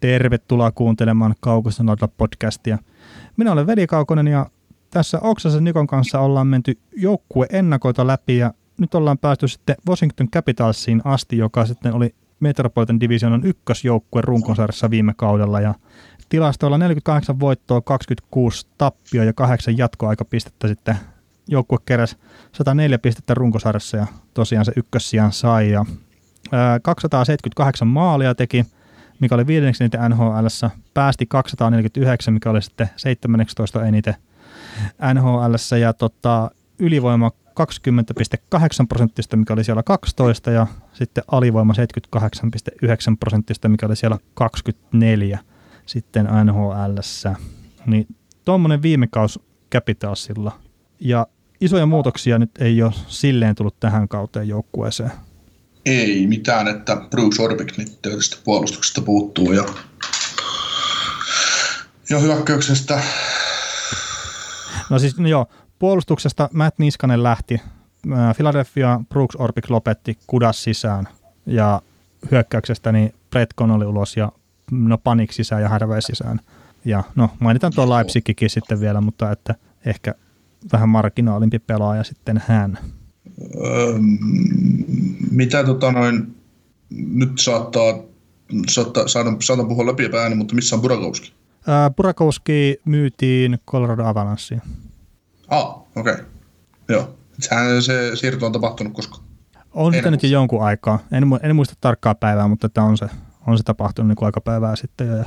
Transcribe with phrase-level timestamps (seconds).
[0.00, 2.78] Tervetuloa kuuntelemaan Kaukosanalta podcastia.
[3.36, 4.46] Minä olen Veli Kaukonen ja
[4.90, 10.30] tässä Oksasen Nikon kanssa ollaan menty joukkue ennakoita läpi ja nyt ollaan päästy sitten Washington
[10.30, 15.60] Capitalsiin asti, joka sitten oli Metropolitan Divisionan ykkösjoukkue runkosarjassa viime kaudella.
[15.60, 15.74] Ja
[16.28, 20.96] tilastoilla 48 voittoa, 26 tappio ja 8 jatkoaikapistettä sitten
[21.48, 22.16] joukkue keräsi
[22.52, 25.70] 104 pistettä runkosarjassa ja tosiaan se ykkössijan sai.
[25.70, 25.84] Ja
[26.82, 28.66] 278 maalia teki,
[29.20, 30.46] mikä oli viidenneksi eniten NHL,
[30.94, 34.14] päästi 249, mikä oli sitten 17 eniten
[35.14, 41.74] NHL ja tota, ylivoima 20,8 prosenttista, mikä oli siellä 12 ja sitten alivoima
[42.16, 42.88] 78,9
[43.20, 45.38] prosenttista, mikä oli siellä 24
[45.86, 46.98] sitten NHL.
[47.86, 48.06] Niin
[48.44, 49.40] tuommoinen viime kaus
[49.72, 50.52] Capitalsilla.
[51.00, 51.26] Ja
[51.60, 55.10] isoja muutoksia nyt ei ole silleen tullut tähän kauteen joukkueeseen.
[55.86, 59.64] Ei mitään, että Bruce Orpik nyt tietysti puolustuksesta puuttuu ja,
[62.10, 63.00] ja hyökkäyksestä.
[64.90, 65.46] No siis no joo,
[65.78, 67.60] puolustuksesta Matt Niskanen lähti,
[68.36, 71.08] Philadelphia Brooks Orpik lopetti kudas sisään
[71.46, 71.82] ja
[72.30, 74.32] hyökkäyksestä niin Brett Connolly ulos ja
[74.70, 76.40] no Panik sisään ja Harvey sisään.
[76.84, 79.54] Ja no mainitaan tuo Leipzigikin sitten vielä, mutta että
[79.86, 80.14] ehkä
[80.72, 82.78] vähän marginaalimpi pelaaja sitten hän.
[83.40, 83.98] Öö,
[85.30, 86.36] mitä tota noin,
[86.90, 87.98] nyt saattaa,
[88.68, 91.32] saattaa saada, saada puhua läpi ääni, mutta missä on Burakowski?
[91.66, 94.62] Ää, Burakowski myytiin Colorado Avalanceen.
[95.48, 96.12] Ah, okei.
[96.12, 96.24] Okay.
[96.88, 97.14] Joo.
[97.38, 99.18] Sehän se siirto on tapahtunut koska?
[99.74, 100.98] On sitä nyt jo jonkun aikaa.
[101.12, 103.06] En, en muista tarkkaa päivää, mutta että on se,
[103.46, 105.08] on se tapahtunut niin aika päivää sitten.
[105.08, 105.24] Ja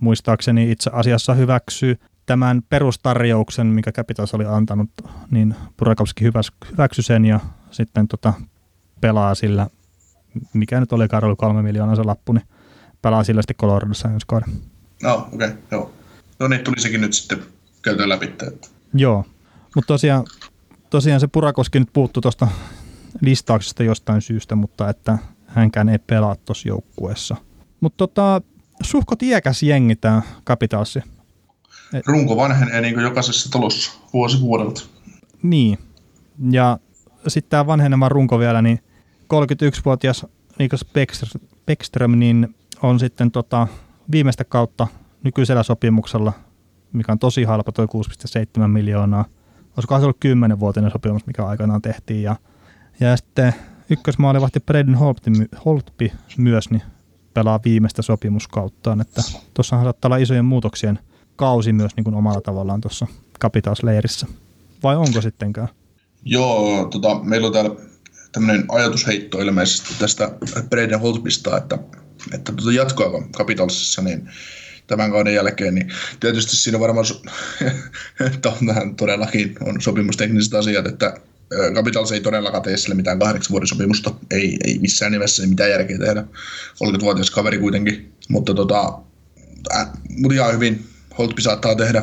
[0.00, 1.96] muistaakseni itse asiassa hyväksyy
[2.28, 4.90] tämän perustarjouksen, mikä Capitals oli antanut,
[5.30, 8.32] niin Burakovski hyväksyi sen ja sitten tota,
[9.00, 9.66] pelaa sillä,
[10.52, 12.44] mikä nyt oli Karolu kolme miljoonaa se lappu, niin
[13.02, 14.48] pelaa sillä sitten Coloradossa ensi kauden.
[15.02, 15.92] No, okei, okay, joo.
[16.38, 17.42] No niin, tuli sekin nyt sitten
[17.82, 18.26] käytyä läpi.
[18.26, 18.68] Että.
[18.94, 19.24] Joo,
[19.74, 20.24] mutta tosiaan,
[20.90, 22.48] tosiaan se Purakoski nyt puuttuu tuosta
[23.20, 27.36] listauksesta jostain syystä, mutta että hänkään ei pelaa tuossa joukkueessa.
[27.80, 28.42] Mutta tota,
[28.82, 31.00] suhkot iäkäs jengi tämä Capitalsi.
[32.06, 34.82] Runko vanhenee niin jokaisessa talossa vuosi vuodelta.
[35.42, 35.78] Niin,
[36.50, 36.78] ja
[37.28, 38.80] sitten tämä vanheneva runko vielä, niin
[39.34, 40.26] 31-vuotias
[40.58, 40.86] Nikos
[41.66, 43.66] Beckström niin on sitten tota,
[44.10, 44.86] viimeistä kautta
[45.24, 46.32] nykyisellä sopimuksella,
[46.92, 47.86] mikä on tosi halpa, toi
[48.60, 49.24] 6,7 miljoonaa.
[49.76, 52.22] Olisikohan se ollut 10-vuotinen sopimus, mikä aikanaan tehtiin.
[52.22, 52.36] Ja,
[53.00, 53.54] ja sitten
[53.90, 55.30] ykkösmaalivahti Braden Holtby,
[55.64, 56.82] Holtby myös niin
[57.34, 59.00] pelaa viimeistä sopimuskauttaan.
[59.00, 59.22] Että
[59.54, 60.98] tuossahan saattaa olla isojen muutoksien
[61.38, 63.06] kausi myös niin kuin omalla tavallaan tuossa
[63.40, 64.26] Capitals-leirissä.
[64.82, 65.68] Vai onko sittenkään?
[66.24, 67.74] Joo, tota, meillä on täällä
[68.32, 70.30] tämmöinen ajatusheitto ilmeisesti tästä
[70.68, 71.78] Braden Holtbista, että,
[72.34, 74.30] että tuota jatkoa Capitalsissa, niin
[74.86, 77.06] tämän kauden jälkeen, niin tietysti siinä varmaan,
[78.46, 81.14] on todellakin on sopimustekniset asiat, että
[81.74, 85.98] Capitals ei todellakaan tee sille mitään kahdeksan vuoden sopimusta, ei, ei missään nimessä mitään järkeä
[85.98, 86.24] tehdä,
[86.84, 88.98] 30-vuotias kaveri kuitenkin, mutta tota,
[89.76, 89.88] äh,
[90.18, 90.86] mutta ihan hyvin
[91.18, 92.02] Holtby saattaa tehdä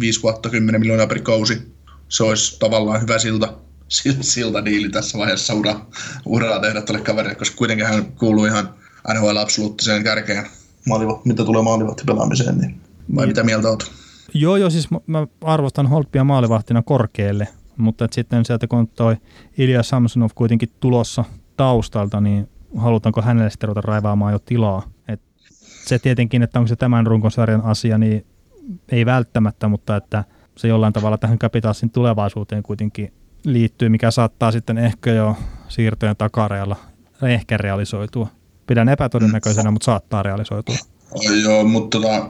[0.00, 1.74] 5 vuotta 10 miljoonaa per kausi,
[2.08, 3.54] se olisi tavallaan hyvä silta,
[4.20, 5.80] silta diili tässä vaiheessa ura,
[6.26, 8.74] uraa tehdä tälle kaverille, koska kuitenkin hän kuuluu ihan
[9.14, 10.46] NHL absoluuttiseen kärkeen,
[10.86, 12.80] maaliva, mitä tulee maalivahti pelaamiseen, niin
[13.16, 13.28] vai niin.
[13.28, 13.90] mitä mieltä olet?
[14.34, 19.16] Joo, joo, siis mä arvostan Holtbia maalivahtina korkealle, mutta et sitten sieltä kun toi
[19.58, 21.24] Ilja Samsonov kuitenkin tulossa
[21.56, 24.82] taustalta, niin halutaanko hänelle sitten ruveta raivaamaan jo tilaa.
[25.08, 25.20] Et
[25.84, 28.26] se tietenkin, että onko se tämän runkosarjan asia, niin
[28.92, 30.24] ei välttämättä, mutta että
[30.56, 33.12] se jollain tavalla tähän Capitalsin tulevaisuuteen kuitenkin
[33.44, 35.36] liittyy, mikä saattaa sitten ehkä jo
[35.68, 36.76] siirtojen takarajalla
[37.22, 38.28] ehkä realisoitua.
[38.66, 39.72] Pidän epätodennäköisenä, mm.
[39.72, 40.76] mutta saattaa realisoitua.
[41.42, 42.28] Joo, mutta tota,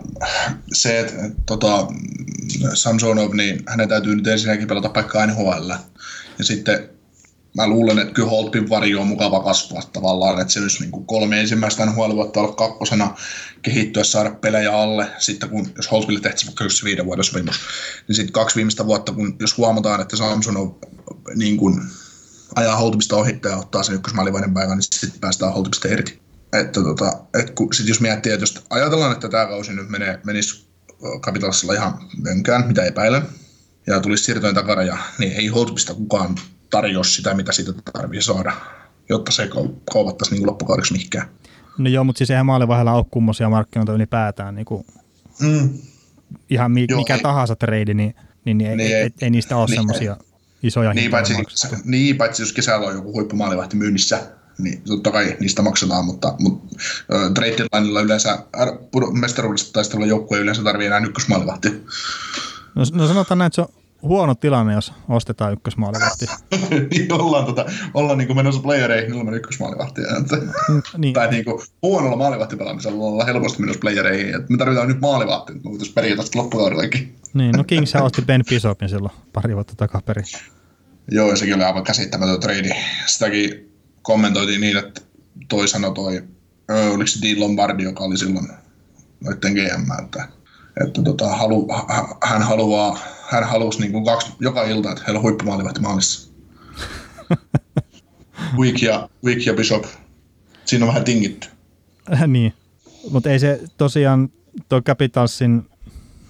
[0.73, 1.15] se, että
[1.47, 1.87] tota,
[2.75, 5.71] Samsonov, niin hänen täytyy nyt ensinnäkin pelata paikkaa NHL.
[6.39, 6.89] Ja sitten
[7.59, 11.07] mä luulen, että kyllä Holtbin varjo on mukava kasvaa tavallaan, että se olisi niin kuin
[11.07, 13.15] kolme ensimmäistä NHL olla kakkosena
[13.63, 15.11] kehittyä, saada pelejä alle.
[15.19, 17.61] Sitten kun, jos Holtbille tehtäisiin vaikka just viiden vuoden sopimus,
[18.09, 20.71] niin sitten kaksi viimeistä vuotta, kun jos huomataan, että Samsonov
[21.35, 21.83] niin kuin,
[22.55, 26.21] ajaa Holtbista ohi ja ottaa sen ykkösmaalivainen päivän, niin sitten päästään Holtbista irti.
[26.53, 30.21] Että tota, et kun, sit jos miettii, että jos ajatellaan, että tämä kausi nyt menee,
[30.25, 30.69] menisi
[31.21, 33.23] Capitalsilla ihan mönkään, mitä epäilen,
[33.87, 36.35] ja tulisi siirtojen takaraja, niin ei Holtbista kukaan
[36.71, 38.53] tarjoa sitä, mitä siitä tarvii saada,
[39.09, 39.51] jotta se
[39.93, 41.29] kaupattaisi niin loppukaudeksi mihinkään.
[41.79, 44.55] No joo, mutta siis eihän maalivahdella ole kummosia markkinoita ylipäätään.
[44.55, 44.87] Niin kuin
[45.41, 45.79] mm.
[46.51, 47.21] Ihan mi- joo, mikä ei.
[47.21, 50.17] tahansa trade, niin, niin, niin, niin ei, ei, ei, niistä ole niin, semmoisia
[50.63, 51.35] isoja niin paitsi,
[51.85, 54.27] niin, paitsi jos kesällä on joku huippumaalivahti myynnissä,
[54.59, 56.77] niin totta kai niistä maksetaan, mutta, mutta
[57.15, 58.39] äh, trade deadlineilla yleensä
[59.13, 61.71] mestaruudesta taistelua joukkue yleensä tarvii enää ykkösmaalivahtia.
[62.75, 66.27] No, no sanotaan näin, että se on huono tilanne, jos ostetaan ykkösmaalivahti.
[66.91, 67.65] niin ollaan, tota,
[67.95, 70.07] ollaan niin menossa playereihin ilman ykkösmaalivahtia.
[70.69, 71.15] Mm, niin.
[71.15, 74.35] Tai niin kuin, huonolla maalivahtipelaamisella ollaan helposti menossa playereihin.
[74.35, 77.17] Että me tarvitaan nyt maalivahti, että me voitaisiin periä tästä loppukaudellakin.
[77.35, 80.25] niin, no Kings osti Ben Pisopin silloin pari vuotta takaperin.
[81.11, 82.77] Joo, ja sekin oli aivan käsittämätön trade.
[83.07, 83.73] Sitäkin
[84.03, 85.01] kommentoitiin niin, että
[85.49, 86.23] toi sanoi toi,
[86.91, 88.49] oliko se Dean Lombardi, joka oli silloin
[89.25, 90.29] noiden GM, että,
[90.87, 91.69] että tota, halu,
[92.25, 92.99] hän haluaa
[93.31, 96.31] hän halusi niin kuin kaksi, joka ilta, että heillä on huippumaalivahti maalissa.
[98.59, 99.85] Week ja, Week ja Bishop.
[100.65, 101.49] Siinä on vähän tingitty.
[102.27, 102.55] niin,
[103.11, 104.29] mutta ei se tosiaan
[104.69, 105.67] tuo Capitalsin,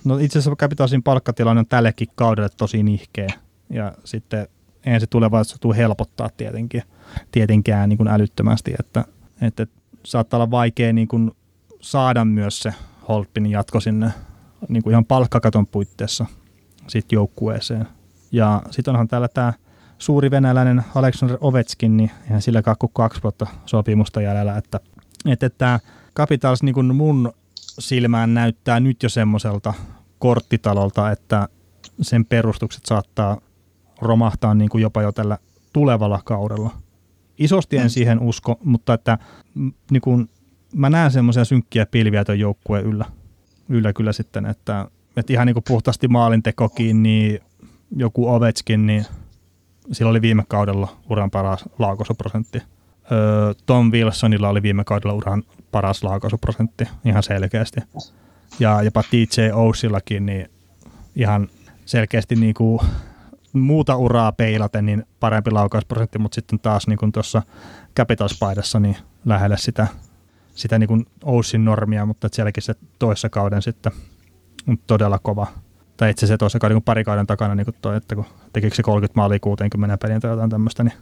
[0.04, 3.28] no itse asiassa Capitalsin palkkatilanne on tällekin kaudelle tosi nihkeä.
[3.70, 4.48] Ja sitten
[4.84, 6.82] eihän se tulevaisuudessa tule helpottaa tietenkin,
[7.32, 9.04] tietenkään niin kuin älyttömästi, että,
[9.42, 9.66] että
[10.04, 11.30] saattaa olla vaikea niin kuin
[11.80, 12.74] saada myös se
[13.08, 14.10] Holpin jatko sinne
[14.68, 16.26] niin kuin ihan palkkakaton puitteissa
[16.88, 17.88] sit joukkueeseen.
[18.32, 19.52] Ja sitten onhan täällä tämä
[19.98, 24.80] suuri venäläinen Alexander Ovetskin, niin ihan sillä kakku kaksi vuotta sopimusta jäljellä, että,
[25.26, 25.78] että tämä
[26.16, 27.32] Capitals niin kuin mun
[27.78, 29.74] silmään näyttää nyt jo semmoiselta
[30.18, 31.48] korttitalolta, että
[32.00, 33.40] sen perustukset saattaa
[34.00, 35.38] romahtaa niin kuin jopa jo tällä
[35.72, 36.70] tulevalla kaudella.
[37.38, 37.88] Isosti en mm.
[37.88, 39.18] siihen usko, mutta että
[39.90, 40.28] niin kuin,
[40.74, 43.04] mä näen semmoisia synkkiä pilviä tuon joukkueen yllä,
[43.68, 47.40] yllä kyllä sitten, että että ihan niin kuin puhtaasti maalintekokin, niin
[47.96, 49.06] joku Ovechkin, niin
[49.92, 52.62] sillä oli viime kaudella uran paras laukaisuprosentti.
[53.12, 57.80] Öö, Tom Wilsonilla oli viime kaudella uran paras laukaisuprosentti ihan selkeästi.
[58.60, 60.50] Ja jopa DJ Ousillakin niin
[61.16, 61.48] ihan
[61.86, 62.80] selkeästi niin kuin
[63.52, 67.42] muuta uraa peilaten niin parempi laukausprosentti, mutta sitten taas niin kuin tuossa
[68.00, 69.86] Capitals-paidassa niin lähelle sitä,
[70.54, 73.92] sitä niin kuin Ousin normia, mutta sielläkin se toissa kauden sitten–
[74.86, 75.46] todella kova.
[75.96, 79.20] Tai itse asiassa tuossa niin pari kauden takana, niin toi, että kun tekikö se 30
[79.20, 80.94] maalia 60 pelin tai jotain tämmöistä, niin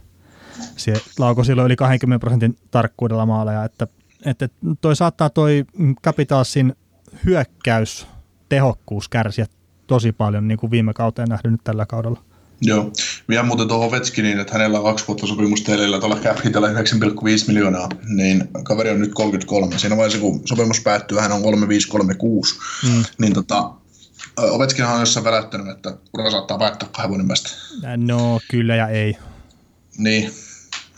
[0.75, 3.87] se lauko silloin yli 20 prosentin tarkkuudella maaleja, että,
[4.25, 4.49] että
[4.81, 5.65] toi saattaa toi
[6.03, 6.75] Capitalsin
[7.25, 8.07] hyökkäys
[8.49, 9.45] tehokkuus kärsiä
[9.87, 12.23] tosi paljon, niin kuin viime kauteen nähty nyt tällä kaudella.
[12.61, 12.91] Joo.
[13.29, 16.73] Vielä muuten tuohon Vetskiniin, että hänellä on kaksi vuotta sopimusta edellä tuolla cap hitellä 9,5
[17.47, 19.79] miljoonaa, niin kaveri on nyt 33.
[19.79, 22.55] Siinä vaiheessa, kun sopimus päättyy, hän on 3536.
[22.83, 23.03] Mm.
[23.17, 23.71] Niin tota,
[24.37, 27.49] Ovetskin on jossain välättänyt, että ura saattaa päättää kahden vuoden päästä.
[27.97, 29.17] No, kyllä ja ei.
[29.97, 30.31] Niin,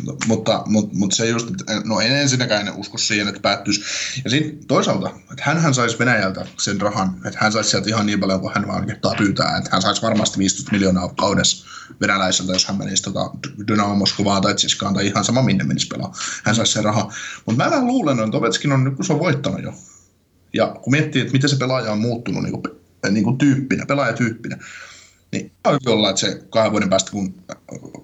[0.06, 1.50] No, mutta, mutta, mutta se just,
[1.84, 3.82] no en ensinnäkään en usko siihen, että päättyisi.
[4.24, 8.20] Ja siinä toisaalta, että hän saisi Venäjältä sen rahan, että hän saisi sieltä ihan niin
[8.20, 11.66] paljon kuin hän vaan kehtaa pyytää, että hän saisi varmasti 15 miljoonaa kaudessa
[12.02, 13.32] venäläiseltä, jos hän menisi tota
[13.68, 16.14] Dynamo Moskovaan tai Tsiskaan tai ihan sama minne menisi pelaa.
[16.44, 17.12] Hän saisi sen rahan.
[17.46, 19.74] Mutta mä vähän luulen, että Ovetskin on nyt, kun se on voittanut jo.
[20.54, 22.64] Ja kun miettii, että miten se pelaaja on muuttunut niin kuin,
[23.12, 24.58] niin kuin tyyppinä, pelaajatyyppinä,
[25.32, 27.34] niin voi olla, että se kahden vuoden päästä, kun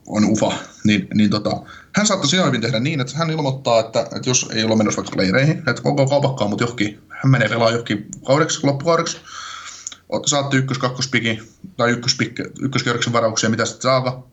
[0.08, 0.52] on ufa,
[0.84, 1.62] niin, niin tota,
[1.96, 4.98] hän saattaisi ihan hyvin tehdä niin, että hän ilmoittaa, että, että jos ei ole menossa
[5.02, 9.18] vaikka playereihin, että koko kaupakkaa, mutta johonkin, hän menee pelaa johonkin kaudeksi, loppukaudeksi,
[10.26, 11.40] saatte ykkös kakkospiki
[11.78, 14.24] tai ykköspikki, ykköskierroksen varauksia, mitä sitten saa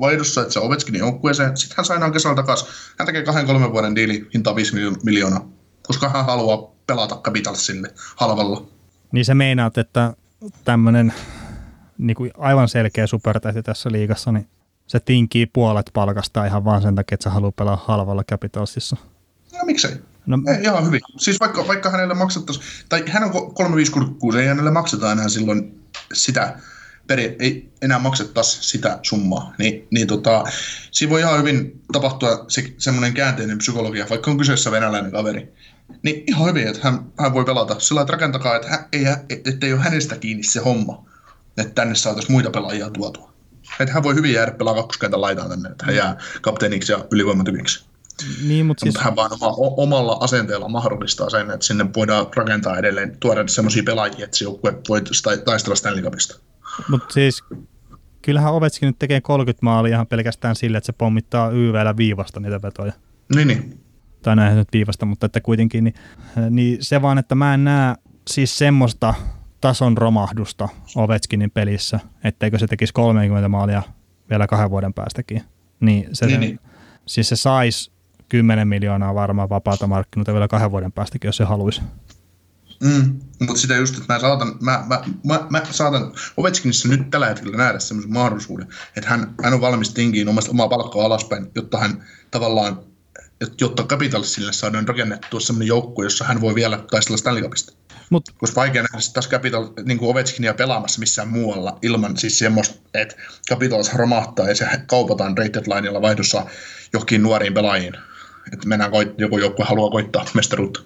[0.00, 1.56] vaihdossa, että se Ovechkin joukkueeseen.
[1.56, 2.68] Sitten hän sainaa kesällä takaisin.
[2.98, 5.48] Hän tekee kahden kolmen vuoden diili, hintaa 5 miljoonaa,
[5.86, 8.66] koska hän haluaa pelata Capitalsille halvalla.
[9.12, 10.14] Niin se meinaat, että
[10.64, 11.14] tämmöinen
[11.98, 14.48] niin kuin aivan selkeä supertähti tässä liigassa, niin
[14.90, 18.96] se tinkii puolet palkasta ihan vaan sen takia, että se haluaa pelaa halvalla Capitalsissa.
[19.52, 19.90] No miksei?
[20.26, 21.00] No, ei, ihan hyvin.
[21.18, 25.80] Siis vaikka, vaikka hänelle maksettaisiin, tai hän on 3566, ei hänelle makseta enää silloin
[26.12, 26.58] sitä,
[27.06, 30.44] peri, ei enää maksettaisi sitä summaa, niin, niin tota,
[30.90, 35.52] siinä voi ihan hyvin tapahtua se, semmoinen käänteinen psykologia, vaikka on kyseessä venäläinen kaveri.
[36.02, 39.66] Niin ihan hyvin, että hän, hän voi pelata sillä että rakentakaa, että, hän, ei, että
[39.66, 41.10] ei ole hänestä kiinni se homma
[41.58, 43.29] että tänne saataisiin muita pelaajia tuotua.
[43.80, 47.84] Että hän voi hyvin jäädä pelaa kakkoskentän laitaan tänne, että hän jää kapteeniksi ja ylivoimatyviksi.
[48.46, 48.98] Niin, mutta siis...
[48.98, 54.24] hän vaan oma, omalla asenteella mahdollistaa sen, että sinne voidaan rakentaa edelleen, tuoda sellaisia pelaajia,
[54.24, 55.02] että se joukkue voi
[55.44, 56.40] taistella Stanley Cupista.
[56.88, 57.44] Mutta siis
[58.22, 62.62] kyllähän Ovetskin nyt tekee 30 maalia ihan pelkästään sille, että se pommittaa YVllä viivasta niitä
[62.62, 62.92] vetoja.
[63.34, 63.80] Niin, niin.
[64.22, 65.94] Tai näin nyt viivasta, mutta että kuitenkin, niin,
[66.50, 67.94] niin se vaan, että mä en näe
[68.30, 69.14] siis semmoista
[69.60, 73.82] tason romahdusta Ovechkinin pelissä, etteikö se tekisi 30 maalia
[74.30, 75.42] vielä kahden vuoden päästäkin.
[75.80, 76.60] Niin se, niin, niin.
[77.06, 77.92] Siis se saisi
[78.28, 81.80] 10 miljoonaa varmaan vapaata markkinoita vielä kahden vuoden päästäkin, jos se haluaisi.
[82.84, 87.26] Mm, mutta sitä just, että mä saatan, mä, mä, mä, mä saatan Ovechkinissa nyt tällä
[87.26, 91.78] hetkellä nähdä semmoisen mahdollisuuden, että hän, hän on valmis tinkiin omasta, omaa palkkaa alaspäin, jotta
[91.78, 92.82] hän tavallaan
[93.60, 97.79] jotta Capitalsille saadaan rakennettua sellainen joukkue, jossa hän voi vielä taistella Stanley Cupista.
[98.10, 102.80] Mut, Koska vaikea nähdä taas Capital niin kuin Ovechkinia pelaamassa missään muualla ilman siis semmoista,
[102.94, 103.16] että
[103.50, 106.46] Capitals romahtaa ja se kaupataan trade deadlineilla vaihdossa
[106.92, 107.94] johonkin nuoriin pelaajiin.
[108.52, 110.80] Että mennään koit, joku joukkue haluaa koittaa mestaruutta.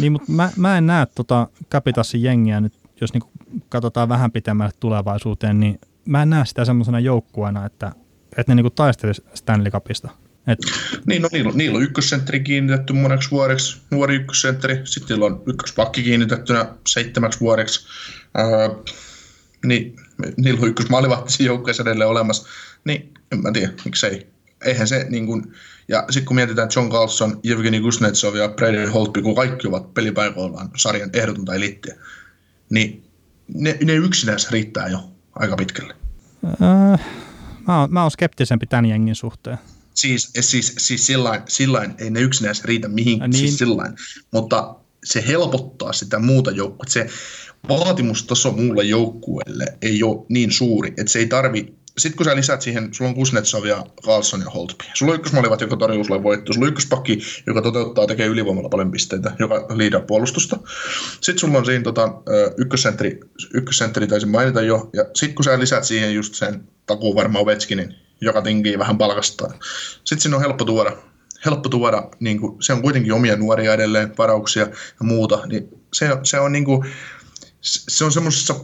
[0.00, 3.30] niin, mutta mä, mä en näe tota Capitalsin jengiä nyt, jos niinku
[3.68, 7.92] katsotaan vähän pitemmälle tulevaisuuteen, niin mä en näe sitä semmoisena joukkueena, että,
[8.36, 10.08] että ne niinku taistelisi Stanley Cupista.
[10.46, 10.58] Et,
[11.06, 15.42] Niin, no niillä on, niillä on ykkössentteri kiinnitetty moneksi vuodeksi, nuori ykkössentteri, sitten niillä on
[15.46, 17.86] ykköspakki kiinnitettynä seitsemäksi vuodeksi,
[18.38, 18.68] öö,
[19.66, 19.96] niin
[20.36, 22.48] niillä on ykkösmaalivahti siinä joukkueessa edelleen olemassa,
[22.84, 24.26] niin en mä tiedä, miksei.
[24.64, 25.52] Eihän se niin kuin,
[25.88, 30.70] ja sitten kun mietitään John Carlson, Evgeny Kuznetsov ja Brady Holtby, kun kaikki ovat pelipaikoillaan
[30.76, 31.94] sarjan ehdotonta elittiä,
[32.70, 33.04] niin
[33.54, 35.94] ne, ne yksinänsä riittää jo aika pitkälle.
[36.44, 37.00] äh,
[37.66, 39.58] mä, oon, mä oon skeptisempi tämän jengin suhteen.
[39.94, 43.38] Siis, siis, siis sillain, sillain, ei ne yksinänsä riitä mihinkään, Niin.
[43.40, 43.92] siis sillain.
[44.30, 44.74] Mutta
[45.04, 46.92] se helpottaa sitä muuta joukkuetta.
[46.92, 47.06] Se
[47.68, 52.62] vaatimustaso muulle joukkueelle ei ole niin suuri, että se ei tarvi sitten kun sä lisät
[52.62, 54.84] siihen, sulla on Kuznetsov ja Carlson ja Holtby.
[54.94, 56.54] Sulla on ykkösmaalivat, joka torjuu sulle voittoa.
[56.54, 60.58] Sulla on ykköspakki, joka toteuttaa, tekee ylivoimalla paljon pisteitä, joka liidaa puolustusta.
[61.20, 62.08] Sitten sulla on siinä tota,
[62.56, 63.20] ykkössentteri,
[63.54, 64.90] ykkössentteri taisin mainita jo.
[64.92, 69.54] Ja sitten kun sä lisät siihen just sen takuu varmaan Ovechkinin, joka tinkii vähän palkastaan.
[70.04, 70.96] Sitten sinne on helppo tuoda,
[71.44, 74.62] helppo tuoda niin kuin, se on kuitenkin omia nuoria edelleen, varauksia
[75.00, 75.46] ja muuta.
[75.46, 76.86] Niin se, se on niin kuin,
[77.60, 78.54] se on semmoisessa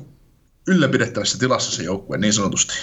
[0.66, 2.74] ylläpidettävässä tilassa se joukkue niin sanotusti.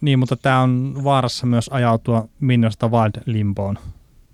[0.00, 3.78] Niin, mutta tämä on vaarassa myös ajautua Minnesota Wild-limboon.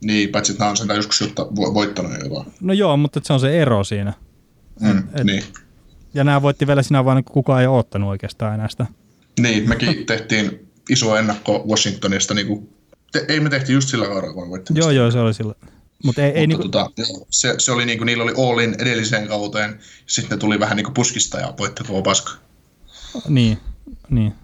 [0.05, 2.53] Niin, paitsi että nämä on sen joskus jotta vo- voittanut jotain.
[2.61, 4.13] No joo, mutta se on se ero siinä.
[4.81, 5.43] Mm, et- niin.
[6.15, 8.87] Ja nämä voitti vielä sinä vuonna, kun kukaan ei ottanut oikeastaan enää sitä.
[9.41, 12.35] niin, mekin tehtiin iso ennakko Washingtonista.
[12.35, 12.69] Niin kuin,
[13.13, 14.73] te, ei me tehtiin just sillä kaudella, kun voitti.
[14.77, 15.55] Joo, joo, se oli sillä.
[16.05, 16.91] Mutta ei, ei Mutta niinku, tota,
[17.31, 20.77] se, se oli niin kuin, niillä oli all in edelliseen kauteen, sitten ne tuli vähän
[20.77, 22.33] niin kuin puskista ja voitti koko paska.
[23.29, 23.59] niin,
[24.11, 24.35] niin.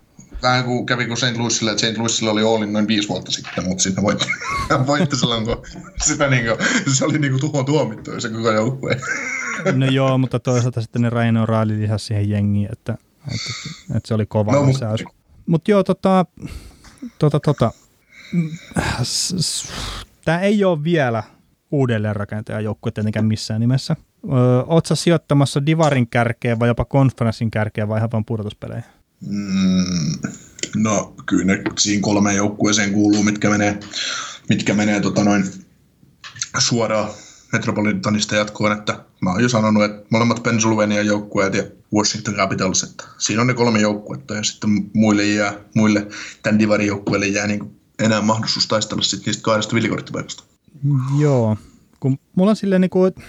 [0.42, 1.37] Vähän kuin kävi kuin St.
[1.37, 1.99] Louisille, että St.
[1.99, 4.26] Louisille oli all in noin viisi vuotta sitten, mutta sitten voitti,
[4.87, 5.56] voitti silloin, kun
[6.04, 9.00] sitä niin kuin, se oli niin kuin tuhon tuomittu se koko joukkue.
[9.72, 12.92] No joo, mutta toisaalta sitten ne Ryan O'Reilly lisäsi siihen jengiin, että,
[13.34, 13.50] että,
[13.96, 15.00] että se oli kova No, mut- lisäys.
[15.04, 15.22] Mutta
[15.68, 16.26] joo, tota,
[17.18, 17.72] tota, tota,
[20.25, 21.22] tämä ei ole vielä
[21.70, 23.96] uudelleenrakentajan joukkue tietenkään missään nimessä.
[24.66, 28.84] Oletko sijoittamassa Divarin kärkeen vai jopa konferenssin kärkeen vai ihan vaan pudotuspeleihin?
[29.26, 30.30] Mm,
[30.76, 33.80] no kyllä ne siinä kolmeen joukkueeseen kuuluu, mitkä menee,
[34.49, 35.44] mitkä menee tota noin
[36.58, 37.11] suoraan
[37.52, 41.62] Metropolitanista jatkoon, että mä oon jo sanonut, että molemmat Pennsylvania joukkueet ja
[41.95, 46.07] Washington Capitals, että siinä on ne kolme joukkuetta ja sitten muille jää, muille
[46.43, 50.45] tämän Divarin joukkueelle jää niin enää mahdollisuus taistella sitten niistä kahdesta villikorttipaikasta.
[51.19, 51.57] Joo,
[52.00, 53.21] kun mulla on silleen niinku, että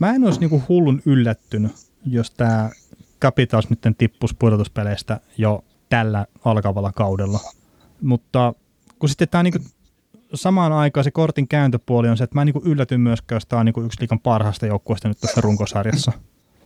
[0.00, 1.72] mä en olisi niinku hullun yllättynyt,
[2.06, 2.70] jos tämä
[3.20, 7.40] Capitals nyt tippuisi pudotuspeleistä jo tällä alkavalla kaudella.
[8.02, 8.54] Mutta
[8.98, 9.58] kun sitten tämä niinku,
[10.34, 13.60] samaan aikaan se kortin kääntöpuoli on se, että mä en niinku ylläty myöskään, jos tämä
[13.60, 16.12] on niinku yksi liikan parhaista joukkueista nyt tässä runkosarjassa.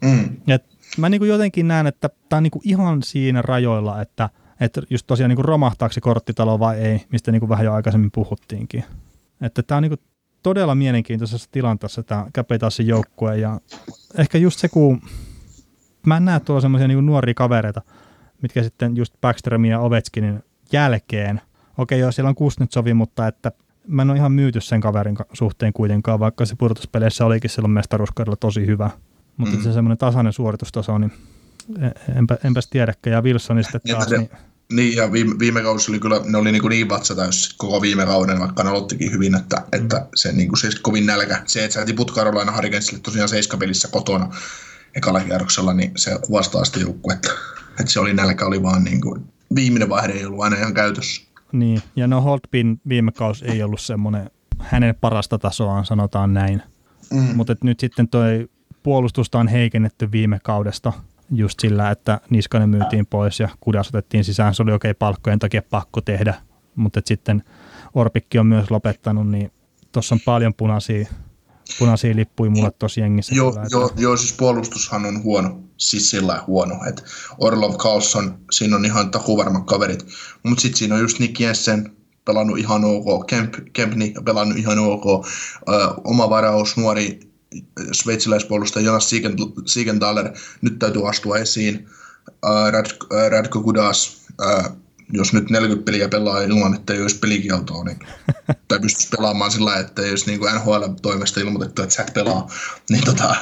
[0.03, 0.37] Mm.
[0.49, 0.65] Et
[0.99, 5.29] mä niinku jotenkin näen, että tämä on niinku ihan siinä rajoilla, että, että just tosiaan
[5.29, 8.85] niinku romahtaako se korttitalo vai ei, mistä niinku vähän jo aikaisemmin puhuttiinkin.
[9.41, 9.97] Että tämä on niinku
[10.43, 13.61] todella mielenkiintoisessa tilanteessa tämä Capitalsin joukkue ja
[14.19, 15.01] ehkä just se, kun
[16.07, 17.83] mä en näe tuolla semmoisia niinku nuoria kavereita,
[18.43, 21.41] mitkä sitten just Backstreamin ja Ovechkinin jälkeen,
[21.79, 23.53] okei joo, siellä on Kuznetsovi, mutta että
[23.87, 27.73] mä en ole ihan myyty sen kaverin ka- suhteen kuitenkaan, vaikka se pudotuspeleissä olikin silloin
[27.73, 28.91] mestaruuskaudella tosi hyvä.
[29.37, 29.61] Mutta Mm.
[29.61, 29.65] mm.
[29.65, 31.13] se semmoinen tasainen suoritustaso, niin
[31.81, 33.15] e- enpä, enpäs tiedäkään.
[33.15, 34.31] Ja Wilsoni sitten Niin, taas, niin,
[34.73, 38.07] Niin, ja viime, viime kausi oli kyllä, ne oli niin, kuin niin vatsatäys koko viime
[38.07, 41.43] kauden, vaikka ne aloittikin hyvin, että, että se, niin kuin, se kovin nälkä.
[41.47, 44.35] Se, että sä tiput Carolina Hurricanesille tosiaan seiskapelissä kotona
[44.95, 47.33] ekalla kierroksella, niin se kuvastaa sitä joukkuetta.
[47.81, 51.23] Että se oli nälkä, oli vaan niin kuin, viimeinen vaihde ei ollut aina ihan käytössä.
[51.53, 51.83] Niin.
[51.97, 56.63] Ja no Holtbin viime kausi ei ollut semmoinen hänen parasta tasoaan, sanotaan näin.
[57.13, 57.37] Mm.
[57.37, 58.49] Mutta nyt sitten toi
[58.83, 60.93] puolustusta on heikennetty viime kaudesta
[61.31, 64.55] just sillä, että Niskanen myytiin pois ja Kudas otettiin sisään.
[64.55, 66.35] Se oli okei palkkojen takia pakko tehdä,
[66.75, 67.43] mutta sitten
[67.95, 69.53] Orpikki on myös lopettanut, niin
[69.93, 71.09] tuossa on paljon punaisia,
[71.79, 73.35] punaisia lippuja mulle tuossa jengissä.
[73.35, 77.03] Joo, joo, joo, siis puolustushan on huono, siis sillä huono, että
[77.39, 80.07] Orlov Carlson, siinä on ihan takuvarmat kaverit,
[80.43, 81.93] mutta sitten siinä on just Nick Jensen,
[82.25, 85.73] pelannut ihan ok, Kemp, Kempni pelannut ihan ok, ö,
[86.05, 87.21] oma varaus, nuori
[87.93, 90.31] sveitsiläispuolustaja Jonas Siegent- Siegenthaler,
[90.63, 91.89] nyt täytyy astua esiin,
[92.29, 92.87] ö, Rad,
[93.31, 94.71] Radko Gudas, ö,
[95.13, 97.99] jos nyt 40 peliä pelaa ilman, että ei olisi pelikieltoa, niin,
[98.69, 102.49] tai pystyisi pelaamaan sillä että ei olisi niin kuin NHL-toimesta ilmoitettu, että sä et pelaa,
[102.91, 103.37] niin tota,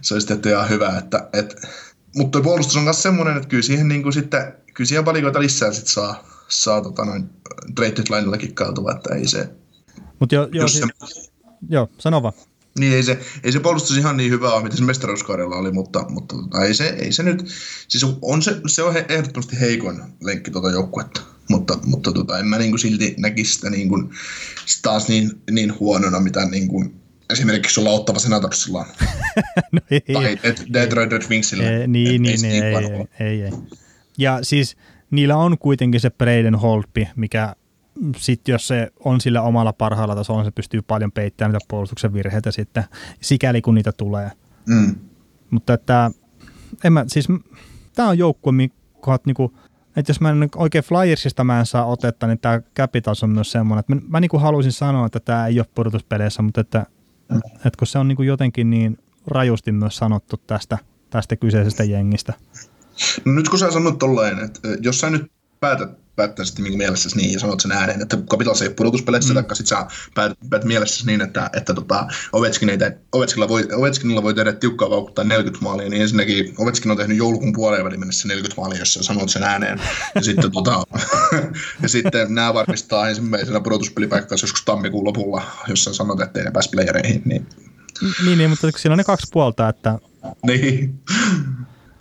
[0.00, 0.98] se olisi tehty ihan hyvä.
[0.98, 1.56] Että, et,
[2.16, 5.72] mutta puolustus on myös semmoinen, että kyllä siihen, niin kuin sitten, kyllä siihen valikoita lisää
[5.72, 7.30] sit saa, saa tota noin
[7.74, 9.48] trade linella kikkailtua, että ei se...
[10.20, 11.30] Mut jo, jo, siis, se,
[11.68, 12.34] joo, sano vaan.
[12.78, 16.04] Niin ei se, ei se puolustus ihan niin hyvä ole, mitä se mestaruuskaudella oli, mutta,
[16.08, 17.46] mutta tota, ei, se, ei se nyt,
[17.88, 22.58] siis on se, se on ehdottomasti heikoin lenkki tuota joukkuetta, mutta, mutta tota, en mä
[22.58, 24.10] niin kuin silti näkisi sitä niin kuin,
[24.82, 27.00] taas niin, niin huonona, mitä niin kuin,
[27.30, 28.86] esimerkiksi sulla Ottava Senatorsilla on.
[29.72, 30.38] no ei, tai
[30.72, 31.70] Detroit Red Wingsillä.
[31.70, 33.50] Ei, niin, niin, ei, ei, ei, ei, ei.
[34.18, 34.76] Ja siis
[35.10, 37.56] niillä on kuitenkin se Braden Holtby, mikä
[38.16, 42.12] sitten jos se on sillä omalla parhaalla tasolla, niin se pystyy paljon peittämään niitä puolustuksen
[42.12, 42.84] virheitä sitten,
[43.20, 44.30] sikäli kun niitä tulee.
[44.68, 44.94] Mm.
[45.50, 46.10] Mutta että,
[46.84, 47.28] en mä, siis
[47.94, 49.58] tämä on joukkue, mikä niinku,
[49.96, 53.52] että jos mä en oikein Flyersista mä en saa otetta, niin tämä Capitals on myös
[53.52, 56.86] semmoinen, että mä, mä niinku haluaisin sanoa, että tämä ei ole pudotuspeleissä, mutta että,
[57.28, 57.36] mm.
[57.36, 60.78] että kun se on niinku jotenkin niin rajusti myös sanottu tästä,
[61.10, 62.32] tästä kyseisestä jengistä.
[63.24, 67.32] No nyt kun sä sanot tolleen, että jos sä nyt päätät päättäisit niin mielessä niin
[67.32, 69.44] ja sanot sen ääneen, että Capitals ei ole pudotuspeleissä, mm.
[69.44, 73.68] tai sitten sä päät, päät mielessä niin, että, että tota, Ovechkin ei te, Ovechkinilla, voi,
[73.72, 78.00] Ovechkinilla voi tehdä tiukkaa vaukuttaa 40 maalia, niin ensinnäkin Ovechkin on tehnyt joulukuun puoleen välin
[78.00, 79.80] mennessä 40 maalia, jos sä sanot sen ääneen.
[80.14, 80.82] Ja sitten, tota,
[81.82, 86.50] ja sitten nämä varmistaa ensimmäisenä pudotuspelipaikkaa joskus tammikuun lopulla, jos sä sanot, että ei ne
[86.50, 87.22] pääse playereihin.
[87.24, 87.46] Niin...
[88.24, 89.98] Niin, niin, mutta siinä on ne kaksi puolta, että...
[90.46, 91.00] niin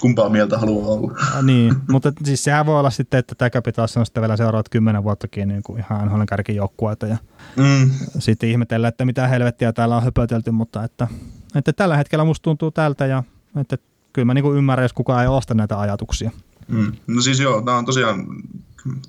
[0.03, 1.11] kumpaa mieltä haluaa olla.
[1.35, 4.69] Ja, niin, mutta siis sehän voi olla sitten, että tämä Capitals on sitten vielä seuraavat
[4.69, 7.17] kymmenen vuottakin niin kuin ihan NHL kärkijoukkueita ja
[7.55, 7.91] mm.
[8.19, 11.07] sitten ihmetellä, että mitä helvettiä täällä on höpötelty, mutta että,
[11.55, 13.23] että tällä hetkellä musta tuntuu tältä ja
[13.55, 13.77] että
[14.13, 16.31] kyllä mä niin kuin ymmärrän, jos kukaan ei osta näitä ajatuksia.
[16.67, 16.91] Mm.
[17.07, 18.25] No siis joo, tämä on tosiaan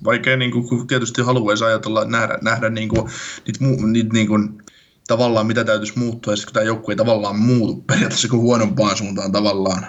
[0.03, 3.09] vaikea niin kuin, tietysti haluaisi ajatella, nähdä, nähdä niin kuin,
[3.47, 4.61] niitä, niitä niin kuin,
[5.07, 9.31] tavallaan mitä täytyisi muuttua, ja kun tämä joukkue ei tavallaan muutu periaatteessa kuin huonompaan suuntaan
[9.31, 9.85] tavallaan.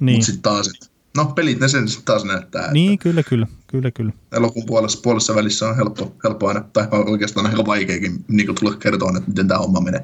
[0.00, 0.16] Niin.
[0.16, 0.70] Mutta sitten taas,
[1.16, 2.72] no pelit ne sen sitten taas näyttää.
[2.72, 4.12] Niin, että kyllä, kyllä, kyllä, kyllä.
[4.32, 9.12] Elokuun puolessa, puolessa välissä on helppo, helppo aina, tai oikeastaan aika vaikeakin niin tulla kertoa,
[9.16, 10.02] että miten tämä homma menee.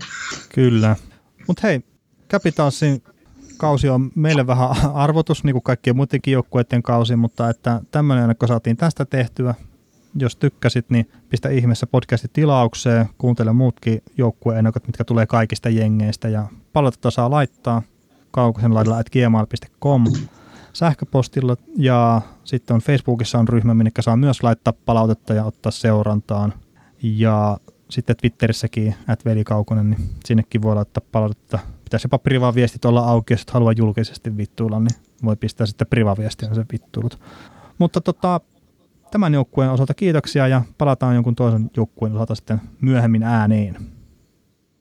[0.54, 0.96] Kyllä.
[1.46, 1.80] Mutta hei,
[2.30, 3.02] Capitalsin
[3.56, 8.48] kausi on meille vähän arvotus, niin kuin kaikkien muidenkin joukkueiden kausi, mutta että tämmöinen kun
[8.48, 9.54] saatiin tästä tehtyä.
[10.18, 16.48] Jos tykkäsit, niin pistä ihmeessä podcastin tilaukseen, kuuntele muutkin joukkueen mitkä tulee kaikista jengeistä ja
[16.72, 17.82] palautetta saa laittaa–
[18.34, 20.04] kaukosen laidalla at gmail.com
[20.72, 26.52] sähköpostilla ja sitten on Facebookissa on ryhmä, minne saa myös laittaa palautetta ja ottaa seurantaan.
[27.02, 27.58] Ja
[27.90, 31.58] sitten Twitterissäkin, at velikaukonen, niin sinnekin voi laittaa palautetta.
[31.84, 36.54] Pitäisi jopa privaviestit olla auki, jos et halua julkisesti vittuilla, niin voi pistää sitten privaviestiä
[36.54, 37.20] se vittuilut.
[37.78, 38.40] Mutta tota,
[39.10, 43.93] tämän joukkueen osalta kiitoksia ja palataan jonkun toisen joukkueen osalta sitten myöhemmin ääneen.